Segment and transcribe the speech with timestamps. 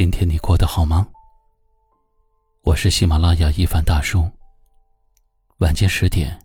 [0.00, 1.08] 今天你过得好吗？
[2.62, 4.30] 我是喜马拉雅一凡大叔。
[5.56, 6.38] 晚间十点，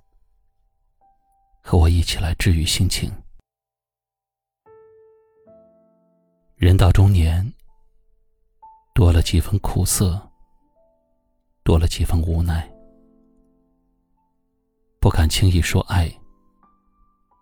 [1.62, 3.12] 和我一起来治愈心情。
[6.56, 7.54] 人到中年，
[8.96, 10.20] 多了几分苦涩，
[11.62, 12.68] 多了几分无奈，
[15.00, 16.12] 不敢轻易说爱，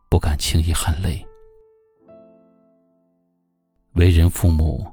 [0.09, 1.25] 不敢轻易含泪。
[3.93, 4.85] 为人父母。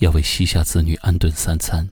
[0.00, 1.86] 要为膝下子女安顿三餐，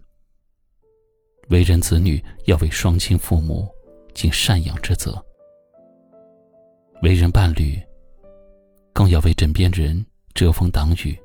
[1.51, 3.69] 为人子女要为双亲父母
[4.15, 5.13] 尽赡养之责；
[7.03, 7.79] 为人伴侣，
[8.95, 11.19] 更要为枕边人遮风挡雨。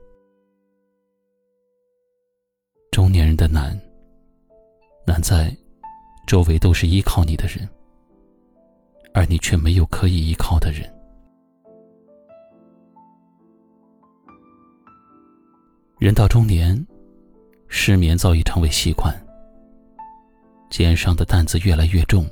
[2.92, 3.80] 中年人的难，
[5.08, 5.56] 难在
[6.28, 7.66] 周围都是依靠你的人，
[9.14, 10.93] 而你却没有可以依靠的人。
[16.04, 16.86] 人到中年，
[17.70, 19.16] 失眠早已成为习惯，
[20.70, 22.30] 肩上的担子越来越重，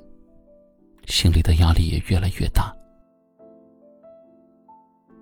[1.05, 2.75] 心里的压力也越来越大。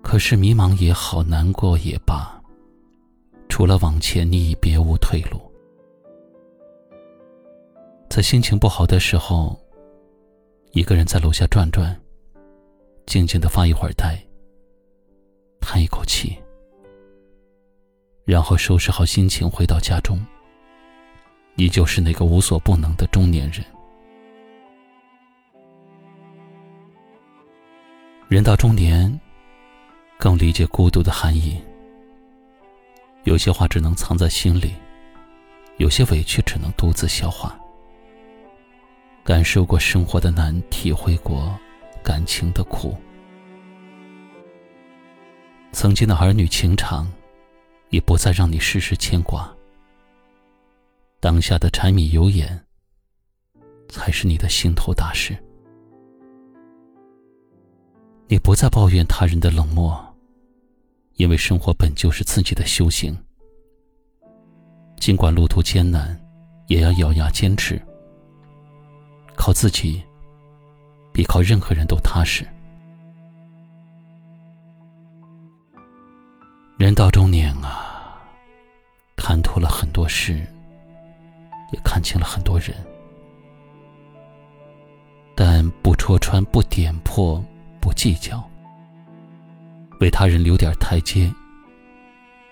[0.02, 2.42] 可是迷茫也好，难过也罢，
[3.50, 5.40] 除了往前，你已别无退路。
[8.10, 9.56] 在心情不好的时候，
[10.72, 11.96] 一个人在楼下转转，
[13.06, 14.20] 静静的发一会儿呆，
[15.62, 16.36] 叹一口气。
[18.30, 20.24] 然后收拾好心情，回到家中。
[21.56, 23.66] 你就是那个无所不能的中年人。
[28.28, 29.20] 人到中年，
[30.20, 31.60] 更理解孤独的含义。
[33.24, 34.76] 有些话只能藏在心里，
[35.78, 37.60] 有些委屈只能独自消化。
[39.24, 41.58] 感受过生活的难，体会过
[42.04, 42.96] 感情的苦，
[45.72, 47.12] 曾经的儿女情长。
[47.90, 49.54] 也不再让你事事牵挂。
[51.20, 52.66] 当下的柴米油盐，
[53.90, 55.38] 才是你的心头大事。
[58.28, 59.98] 你不再抱怨他人的冷漠，
[61.16, 63.18] 因为生活本就是自己的修行。
[64.98, 66.20] 尽管路途艰难，
[66.68, 67.82] 也要咬牙坚持。
[69.36, 70.04] 靠自己，
[71.12, 72.46] 比靠任何人都踏实。
[77.00, 78.20] 到中年啊，
[79.16, 80.46] 看透了很多事，
[81.72, 82.76] 也看清了很多人，
[85.34, 87.42] 但不戳穿、不点破、
[87.80, 88.44] 不计较，
[90.02, 91.34] 为他人留点台阶，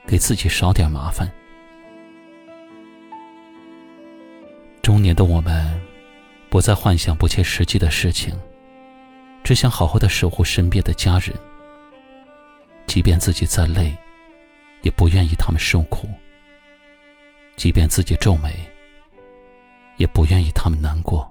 [0.07, 1.29] 给自己少点麻烦。
[4.81, 5.77] 中年的我们，
[6.49, 8.33] 不再幻想不切实际的事情，
[9.43, 11.35] 只想好好的守护身边的家人，
[12.85, 13.93] 即便自己再累。
[14.87, 16.07] 也不愿意他们受苦，
[17.57, 18.55] 即便自己皱眉，
[19.97, 21.29] 也不愿意他们难过。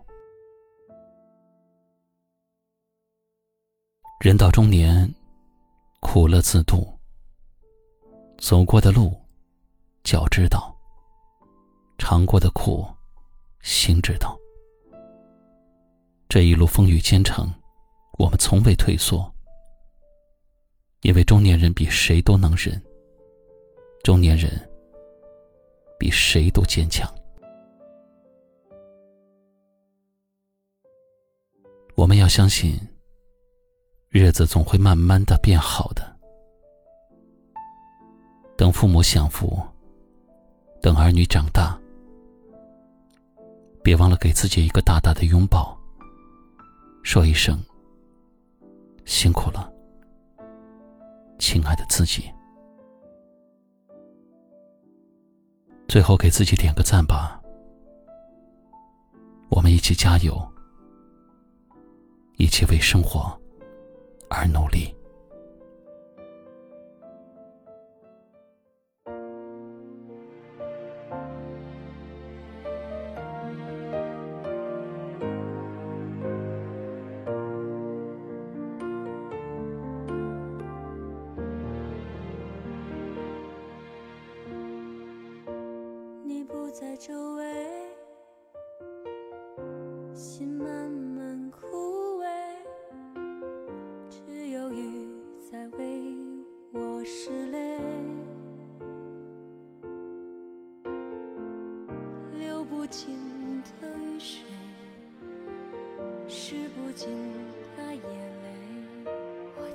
[4.20, 5.10] 人到中年，
[6.00, 6.86] 苦乐自度。
[8.36, 9.18] 走过的路，
[10.04, 10.76] 脚知道；
[11.96, 12.86] 尝过的苦，
[13.62, 14.38] 心知道。
[16.28, 17.50] 这一路风雨兼程，
[18.18, 19.34] 我们从未退缩，
[21.00, 22.78] 因为中年人比谁都能忍。
[24.06, 24.48] 中年人
[25.98, 27.12] 比谁都坚强。
[31.96, 32.78] 我们要相信，
[34.08, 36.16] 日子总会慢慢的变好的。
[38.56, 39.60] 等父母享福，
[40.80, 41.76] 等儿女长大，
[43.82, 45.76] 别忘了给自己一个大大的拥抱，
[47.02, 47.60] 说一声
[49.04, 49.68] 辛苦了，
[51.40, 52.30] 亲爱的自己。
[55.96, 57.40] 最后给自己点个赞吧，
[59.48, 60.46] 我们一起加油，
[62.36, 63.34] 一起为生活
[64.28, 64.94] 而努力。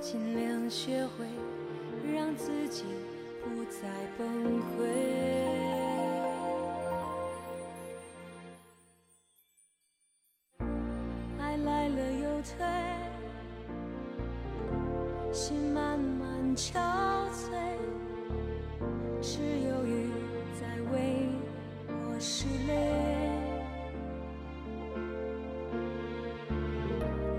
[0.02, 1.24] 尽量学会
[2.12, 2.82] 让自己
[3.40, 3.88] 不再
[4.18, 4.82] 崩溃。
[11.38, 12.66] 爱来了又退，
[15.32, 16.72] 心慢慢憔
[17.30, 17.78] 悴，
[19.20, 20.10] 只有雨
[20.60, 21.30] 在为
[21.88, 22.72] 我失泪。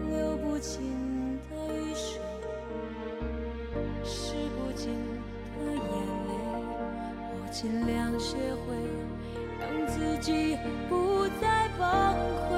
[0.10, 0.93] 流不尽。
[4.76, 4.94] 尽
[5.60, 5.78] 的眼
[6.28, 6.32] 泪，
[7.30, 8.76] 我尽量学会
[9.60, 10.58] 让自己
[10.90, 11.82] 不再崩
[12.50, 12.52] 溃。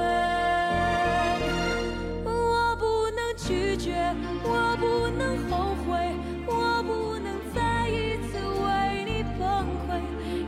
[2.23, 2.29] 我
[2.77, 4.83] 不能拒绝，我不
[5.17, 5.53] 能后
[5.85, 6.15] 悔，
[6.47, 6.51] 我
[6.83, 6.89] 不
[7.19, 7.93] 能再一
[8.27, 8.31] 次
[8.63, 8.65] 为
[9.05, 9.43] 你崩
[9.85, 9.89] 溃。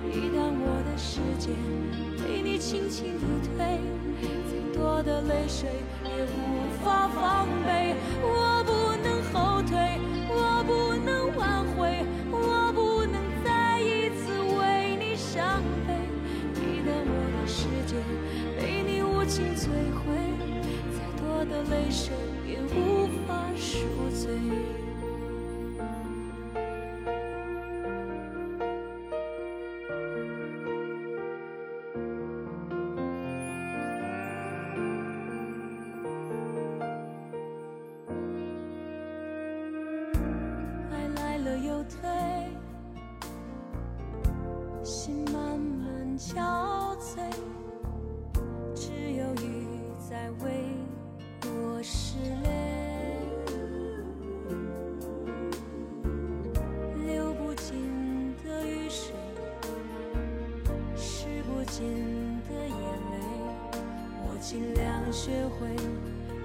[0.10, 1.46] 一旦我的世界
[2.24, 3.58] 被你轻轻一推，
[4.48, 5.70] 再多的泪水
[6.06, 6.36] 也无
[6.84, 7.96] 法防备。
[8.22, 8.26] 我
[19.68, 20.06] 摧毁，
[20.94, 22.16] 再多的泪水
[22.48, 23.76] 也无法赎
[24.12, 24.40] 罪。
[40.90, 41.98] 爱来了又退，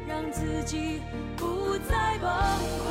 [0.08, 1.00] 让自己
[1.36, 2.30] 不再崩
[2.82, 2.90] 溃。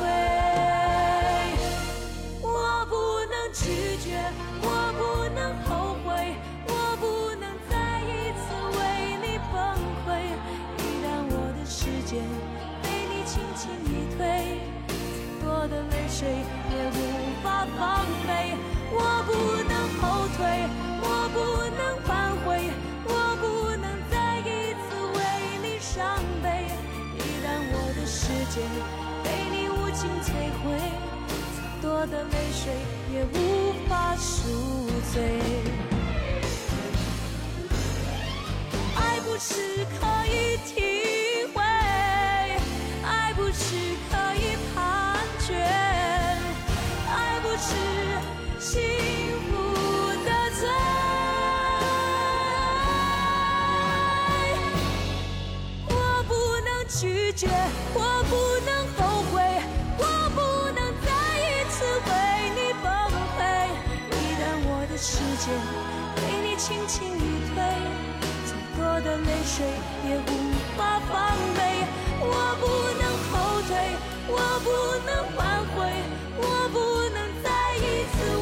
[2.40, 2.94] 我不
[3.30, 4.20] 能拒绝，
[4.62, 4.66] 我
[4.98, 5.00] 不
[5.34, 5.70] 能后
[6.04, 6.08] 悔，
[6.68, 6.70] 我
[7.00, 7.02] 不
[7.40, 8.42] 能再一次
[8.78, 8.80] 为
[9.22, 9.54] 你崩
[10.04, 10.08] 溃。
[10.78, 12.10] 一旦我的世界
[12.82, 14.20] 被你轻轻一推，
[14.88, 14.90] 再
[15.44, 17.00] 多的泪水也无
[17.42, 17.80] 法防
[18.26, 18.30] 备。
[28.54, 28.60] 界
[29.24, 30.28] 被你无情摧
[30.62, 30.78] 毁。
[31.56, 32.70] 再多的泪水
[33.14, 35.14] 也无法赎罪。
[38.94, 41.62] 爱不是可以体会，
[43.02, 44.76] 爱不是可以判
[45.46, 45.54] 决，
[47.08, 47.70] 爱不是
[48.60, 48.70] 幸
[49.48, 49.50] 福
[50.24, 50.68] 的罪。
[55.88, 55.92] 我
[56.28, 56.30] 不
[56.64, 57.48] 能拒绝，
[65.44, 65.50] 界
[66.14, 67.18] 被你轻轻一
[67.48, 67.56] 推
[68.46, 69.66] 再多的泪水
[70.08, 70.30] 也无
[70.76, 71.82] 法防备
[72.20, 72.64] 我不
[73.00, 73.70] 能后退
[74.28, 74.70] 我不
[75.04, 75.40] 能挽
[75.74, 75.76] 回
[76.38, 76.78] 我不
[77.12, 78.41] 能再一次